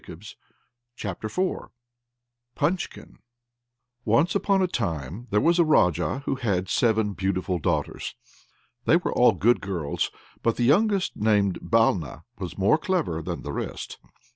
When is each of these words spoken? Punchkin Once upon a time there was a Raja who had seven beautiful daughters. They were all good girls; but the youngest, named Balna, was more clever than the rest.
Punchkin 2.55 3.19
Once 4.03 4.33
upon 4.33 4.61
a 4.63 4.67
time 4.67 5.27
there 5.29 5.39
was 5.39 5.59
a 5.59 5.63
Raja 5.63 6.23
who 6.25 6.33
had 6.37 6.67
seven 6.69 7.13
beautiful 7.13 7.59
daughters. 7.59 8.15
They 8.85 8.97
were 8.97 9.13
all 9.13 9.33
good 9.33 9.61
girls; 9.61 10.09
but 10.41 10.55
the 10.55 10.63
youngest, 10.63 11.15
named 11.17 11.59
Balna, 11.61 12.23
was 12.39 12.57
more 12.57 12.79
clever 12.79 13.21
than 13.21 13.43
the 13.43 13.53
rest. 13.53 13.99